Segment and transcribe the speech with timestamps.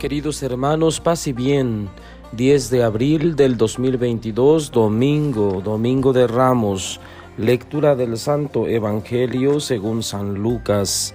[0.00, 1.90] Queridos hermanos, paz y bien.
[2.32, 7.02] 10 de abril del 2022, domingo, domingo de Ramos.
[7.36, 11.14] Lectura del Santo Evangelio según San Lucas.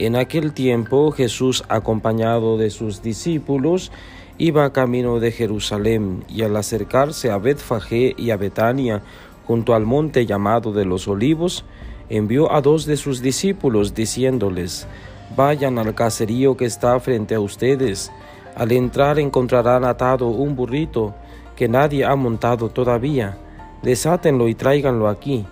[0.00, 3.92] En aquel tiempo Jesús, acompañado de sus discípulos,
[4.36, 9.00] iba camino de Jerusalén y al acercarse a Betfagé y a Betania,
[9.46, 11.64] junto al monte llamado de los olivos,
[12.08, 14.88] envió a dos de sus discípulos diciéndoles,
[15.36, 18.12] Vayan al caserío que está frente a ustedes.
[18.54, 21.14] Al entrar encontrarán atado un burrito
[21.56, 23.36] que nadie ha montado todavía.
[23.82, 25.44] Desátenlo y tráiganlo aquí.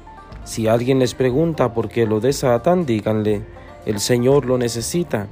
[0.45, 3.43] Si alguien les pregunta por qué lo desatan, díganle,
[3.85, 5.27] el Señor lo necesita.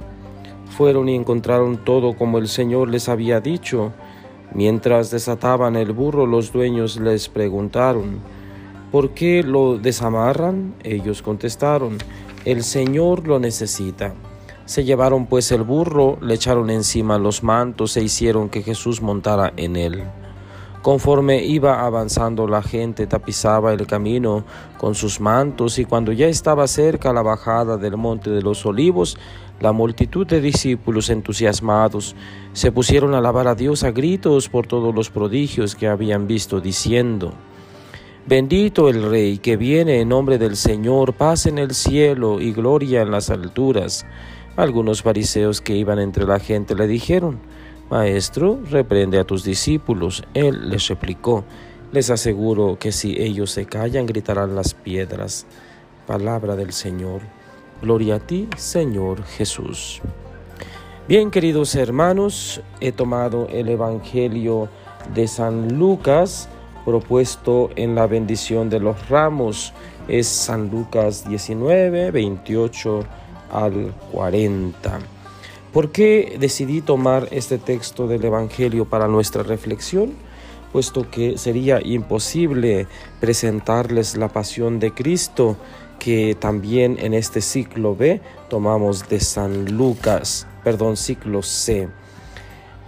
[0.77, 3.93] Fueron y encontraron todo como el Señor les había dicho.
[4.53, 8.19] Mientras desataban el burro, los dueños les preguntaron,
[8.91, 10.75] ¿por qué lo desamarran?
[10.83, 11.97] Ellos contestaron,
[12.43, 14.13] el Señor lo necesita.
[14.71, 19.51] Se llevaron pues el burro, le echaron encima los mantos e hicieron que Jesús montara
[19.57, 20.05] en él.
[20.81, 24.45] Conforme iba avanzando la gente tapizaba el camino
[24.77, 29.17] con sus mantos y cuando ya estaba cerca la bajada del monte de los olivos,
[29.59, 32.15] la multitud de discípulos entusiasmados
[32.53, 36.61] se pusieron a alabar a Dios a gritos por todos los prodigios que habían visto,
[36.61, 37.33] diciendo,
[38.25, 43.01] Bendito el Rey que viene en nombre del Señor, paz en el cielo y gloria
[43.01, 44.05] en las alturas.
[44.55, 47.39] Algunos fariseos que iban entre la gente le dijeron,
[47.89, 50.23] Maestro, reprende a tus discípulos.
[50.33, 51.43] Él les replicó,
[51.91, 55.45] les aseguro que si ellos se callan, gritarán las piedras.
[56.05, 57.21] Palabra del Señor.
[57.81, 60.01] Gloria a ti, Señor Jesús.
[61.07, 64.69] Bien, queridos hermanos, he tomado el Evangelio
[65.13, 66.47] de San Lucas
[66.85, 69.73] propuesto en la bendición de los ramos.
[70.07, 73.03] Es San Lucas 19, 28
[73.51, 74.99] al 40.
[75.73, 80.13] ¿Por qué decidí tomar este texto del Evangelio para nuestra reflexión?
[80.71, 82.87] Puesto que sería imposible
[83.19, 85.57] presentarles la pasión de Cristo,
[85.99, 91.87] que también en este ciclo B tomamos de San Lucas, perdón, ciclo C.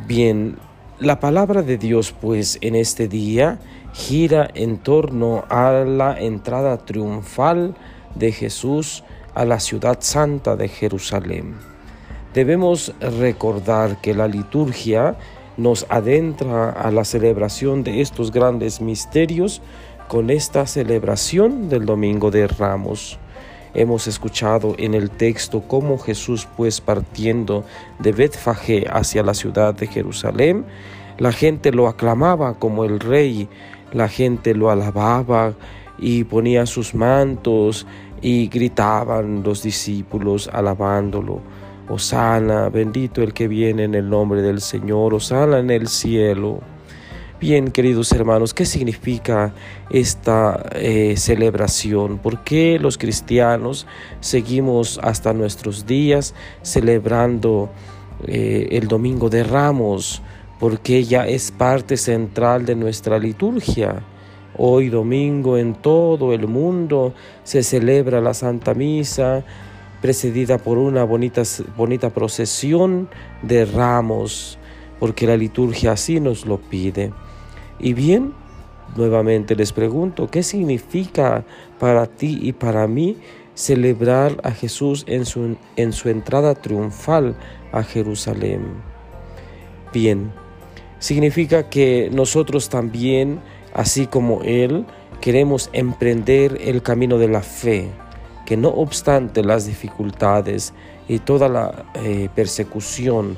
[0.07, 0.57] Bien,
[0.99, 3.59] la palabra de Dios pues en este día
[3.93, 7.75] gira en torno a la entrada triunfal
[8.15, 9.03] de Jesús
[9.35, 11.55] a la ciudad santa de Jerusalén.
[12.33, 15.15] Debemos recordar que la liturgia
[15.57, 19.61] nos adentra a la celebración de estos grandes misterios
[20.07, 23.19] con esta celebración del Domingo de Ramos.
[23.75, 27.63] Hemos escuchado en el texto cómo Jesús, pues partiendo
[27.99, 30.65] de Betfagé hacia la ciudad de Jerusalén,
[31.17, 33.47] la gente lo aclamaba como el rey,
[33.91, 35.53] la gente lo alababa
[35.97, 37.85] y ponía sus mantos
[38.23, 41.41] y gritaban los discípulos alabándolo.
[41.89, 46.61] Osana, bendito el que viene en el nombre del Señor, Osana en el cielo.
[47.41, 49.53] Bien, queridos hermanos, ¿qué significa
[49.89, 52.17] esta eh, celebración?
[52.17, 53.85] ¿Por qué los cristianos
[54.21, 57.69] seguimos hasta nuestros días celebrando
[58.25, 60.21] eh, el Domingo de Ramos?
[60.61, 64.01] Porque ella es parte central de nuestra liturgia.
[64.57, 69.43] Hoy domingo en todo el mundo se celebra la Santa Misa
[70.01, 71.43] precedida por una bonita,
[71.75, 73.09] bonita procesión
[73.41, 74.59] de ramos,
[74.99, 77.13] porque la liturgia así nos lo pide.
[77.79, 78.33] Y bien,
[78.95, 81.45] nuevamente les pregunto, ¿qué significa
[81.79, 83.17] para ti y para mí
[83.55, 87.35] celebrar a Jesús en su, en su entrada triunfal
[87.71, 88.61] a Jerusalén?
[89.93, 90.31] Bien,
[90.99, 93.39] significa que nosotros también
[93.73, 94.85] así como Él,
[95.21, 97.89] queremos emprender el camino de la fe,
[98.45, 100.73] que no obstante las dificultades
[101.07, 103.37] y toda la eh, persecución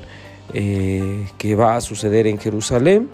[0.52, 3.08] eh, que va a suceder en Jerusalén,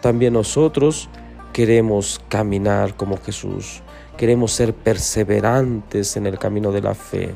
[0.00, 1.08] también nosotros
[1.52, 3.82] queremos caminar como Jesús,
[4.16, 7.30] queremos ser perseverantes en el camino de la fe,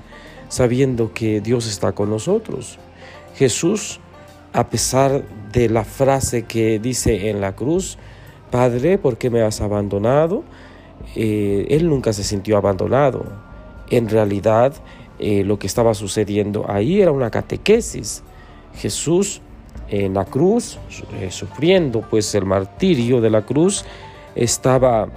[0.48, 2.78] sabiendo que Dios está con nosotros.
[3.36, 4.00] Jesús,
[4.52, 5.22] a pesar
[5.52, 7.98] de la frase que dice en la cruz,
[8.50, 10.44] Padre, ¿por qué me has abandonado?
[11.14, 13.24] Eh, él nunca se sintió abandonado.
[13.90, 14.74] En realidad,
[15.18, 18.22] eh, lo que estaba sucediendo ahí era una catequesis.
[18.74, 19.40] Jesús
[19.88, 20.78] en la cruz,
[21.20, 23.84] eh, sufriendo pues el martirio de la cruz,
[24.34, 25.08] estaba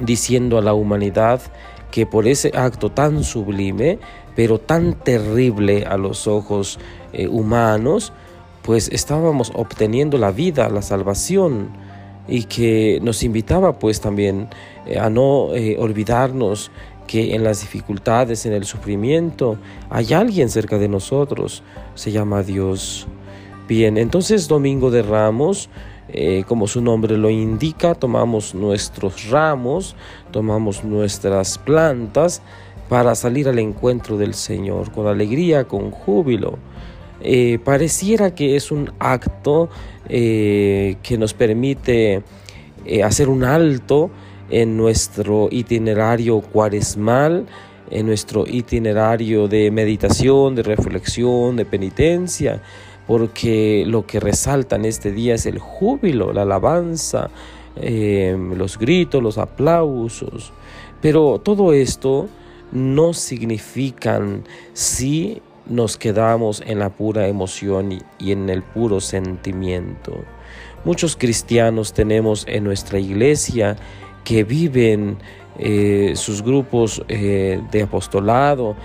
[0.00, 1.40] diciendo a la humanidad
[1.90, 3.98] que por ese acto tan sublime,
[4.36, 6.78] pero tan terrible a los ojos
[7.30, 8.12] humanos,
[8.62, 11.70] pues estábamos obteniendo la vida, la salvación
[12.28, 14.48] y que nos invitaba pues también
[14.86, 16.70] eh, a no eh, olvidarnos
[17.06, 19.56] que en las dificultades, en el sufrimiento,
[19.88, 21.62] hay alguien cerca de nosotros,
[21.94, 23.08] se llama Dios.
[23.66, 25.70] Bien, entonces Domingo de Ramos,
[26.10, 29.96] eh, como su nombre lo indica, tomamos nuestros ramos,
[30.30, 32.42] tomamos nuestras plantas
[32.88, 36.58] para salir al encuentro del Señor con alegría, con júbilo.
[37.20, 39.68] Eh, pareciera que es un acto
[40.08, 42.22] eh, que nos permite
[43.04, 44.10] hacer un alto
[44.50, 47.46] en nuestro itinerario cuaresmal,
[47.90, 52.62] en nuestro itinerario de meditación, de reflexión, de penitencia,
[53.06, 57.30] porque lo que resalta en este día es el júbilo, la alabanza,
[57.76, 60.52] em, los gritos, los aplausos.
[61.00, 62.28] Pero todo esto
[62.72, 64.44] no significan
[64.74, 70.24] si nos quedamos en la pura emoción y, en el puro sentimiento.
[70.84, 73.76] Muchos cristianos tenemos en nuestra iglesia
[74.24, 75.18] que viven
[75.58, 78.76] eh, sus grupos eh, de apostolado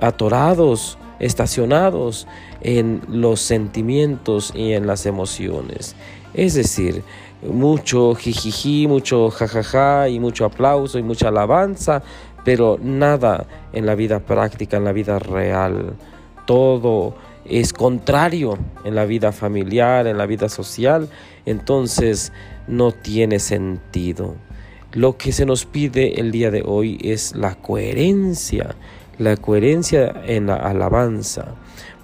[0.00, 2.26] atorados estacionados
[2.60, 5.94] en los sentimientos y en las emociones.
[6.34, 7.02] Es decir,
[7.42, 12.02] mucho jijiji, mucho jajaja y mucho aplauso y mucha alabanza,
[12.44, 15.94] pero nada en la vida práctica, en la vida real.
[16.46, 21.08] Todo es contrario en la vida familiar, en la vida social,
[21.46, 22.32] entonces
[22.66, 24.36] no tiene sentido.
[24.92, 28.76] Lo que se nos pide el día de hoy es la coherencia
[29.18, 31.54] la coherencia en la alabanza,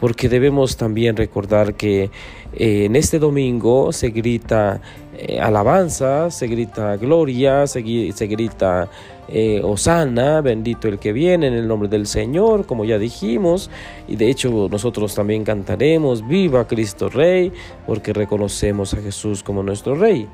[0.01, 2.11] porque debemos también recordar que
[2.55, 4.81] eh, en este domingo se grita
[5.17, 8.89] eh, alabanza, se grita gloria, se, grita
[9.29, 13.71] eh, Osana, bendito el que viene en el nombre del Señor, como ya dijimos,
[14.07, 17.53] y de hecho nosotros también cantaremos, viva Cristo Rey,
[17.87, 20.29] porque reconocemos a Jesús como nuestro Rey.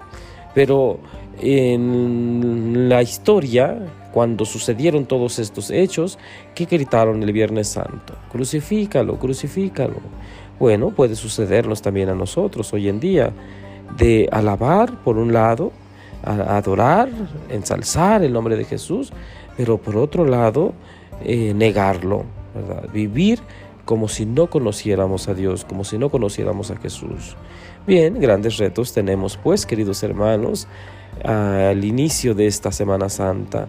[0.55, 1.01] Pero
[1.41, 6.21] en la historia, cuando sucedieron todos estos hechos,
[6.55, 8.15] ¿qué gritaron el Viernes Santo?
[8.31, 9.97] Crucifícalo, crucifícalo.
[10.61, 13.33] Bueno, puede sucedernos también a nosotros hoy en día,
[13.99, 15.73] de alabar por un lado,
[16.23, 17.09] adorar,
[17.51, 19.13] ensalzar el nombre de Jesús,
[19.57, 20.75] pero por otro lado,
[21.25, 22.23] eh, negarlo,
[22.93, 23.41] vivir
[23.85, 27.35] como si no conociéramos a Dios, como si no conociéramos a Jesús.
[27.85, 30.69] Bien, grandes retos tenemos pues, queridos hermanos,
[31.25, 33.67] al inicio de esta Semana Santa.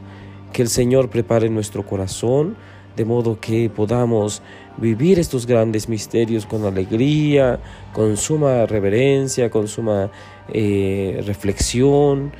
[0.55, 2.55] Que el Señor prepare nuestro corazón
[2.95, 4.41] de modo que podamos
[4.77, 7.59] vivir estos grandes misterios con alegría,
[7.91, 10.11] con suma reverencia, con suma
[10.47, 12.31] eh, reflexión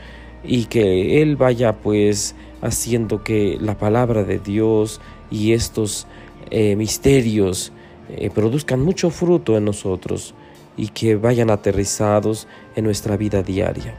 [0.46, 6.08] y que Él vaya pues haciendo que la palabra de Dios y estos
[6.52, 7.74] eh, misterios
[8.08, 10.36] eh, produzcan mucho fruto en nosotros
[10.78, 12.48] y que vayan aterrizados
[12.78, 13.94] en nuestra vida diaria.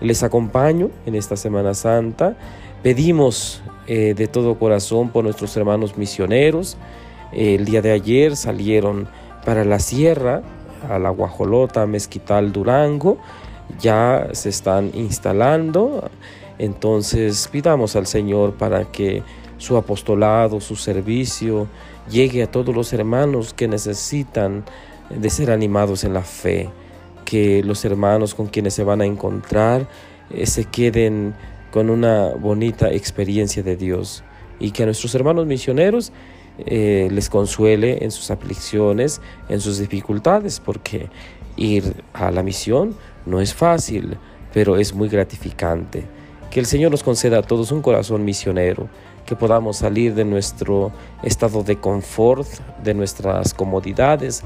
[0.00, 2.36] Les acompaño en esta Semana Santa.
[2.84, 6.76] Pedimos eh, de todo corazón por nuestros hermanos misioneros.
[7.32, 9.08] el día de ayer salieron
[9.46, 10.42] para la sierra,
[10.90, 13.16] a la Guajolota, Mezquital, Durango.
[13.80, 16.10] Ya se están instalando.
[16.58, 19.22] Entonces pidamos al Señor para que
[19.56, 21.68] su apostolado, su servicio,
[22.10, 24.62] llegue a todos los hermanos que necesitan
[25.08, 26.68] de ser animados en la fe,
[27.24, 29.88] que los hermanos con quienes se van a encontrar
[30.28, 31.34] eh, se queden
[31.74, 34.22] con una bonita experiencia de Dios
[34.60, 36.12] y que a nuestros hermanos misioneros
[36.66, 41.08] eh, les consuele en sus aflicciones, en sus dificultades, porque
[41.56, 42.94] ir a la misión
[43.26, 44.18] no es fácil,
[44.52, 46.04] pero es muy gratificante.
[46.48, 48.88] Que el Señor nos conceda a todos un corazón misionero,
[49.26, 50.92] que podamos salir de nuestro
[51.24, 52.46] estado de confort,
[52.84, 54.44] de nuestras comodidades,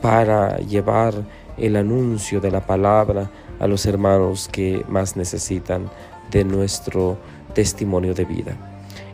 [0.00, 1.12] para llevar
[1.58, 5.90] el anuncio de la palabra a los hermanos que más necesitan
[6.30, 7.18] de nuestro
[7.54, 8.56] testimonio de vida.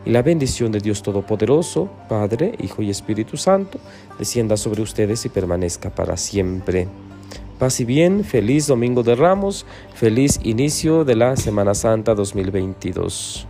[0.05, 3.79] Y la bendición de Dios Todopoderoso, Padre, Hijo y Espíritu Santo,
[4.17, 6.87] descienda sobre ustedes y permanezca para siempre.
[7.59, 13.47] Paz y bien, feliz Domingo de Ramos, feliz inicio de la Semana Santa 2022.